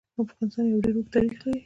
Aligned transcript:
افغانستان 0.23 0.65
يو 0.71 0.81
ډير 0.83 0.95
اوږد 0.97 1.07
تاريخ 1.13 1.35
لري. 1.45 1.59